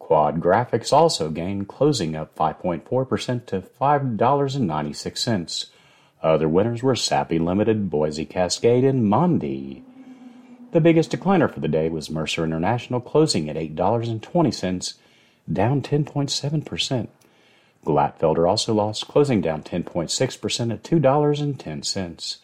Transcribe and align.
Quad 0.00 0.40
Graphics 0.40 0.92
also 0.92 1.30
gained, 1.30 1.68
closing 1.68 2.16
up 2.16 2.34
5.4% 2.34 3.46
to 3.46 3.60
$5.96. 3.60 5.66
Other 6.22 6.48
winners 6.48 6.82
were 6.82 6.94
Sappi 6.94 7.38
Limited, 7.38 7.88
Boise 7.90 8.26
Cascade, 8.26 8.84
and 8.84 9.10
Mondi. 9.10 9.82
The 10.72 10.80
biggest 10.80 11.10
decliner 11.10 11.52
for 11.52 11.60
the 11.60 11.68
day 11.68 11.88
was 11.88 12.10
Mercer 12.10 12.44
International, 12.44 13.00
closing 13.00 13.48
at 13.48 13.56
$8.20, 13.56 14.94
down 15.52 15.82
10.7%. 15.82 17.08
Glatfelter 17.84 18.48
also 18.48 18.74
lost, 18.74 19.08
closing 19.08 19.40
down 19.40 19.62
10.6% 19.62 20.72
at 20.72 20.82
$2.10. 20.82 22.36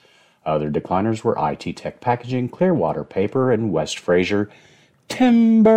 Other 0.47 0.71
decliners 0.71 1.23
were 1.23 1.37
IT 1.39 1.77
Tech 1.77 2.01
Packaging, 2.01 2.49
Clearwater 2.49 3.05
Paper, 3.05 3.53
and 3.53 3.73
West 3.73 3.99
Fraser 3.99 4.49
Timber. 5.09 5.77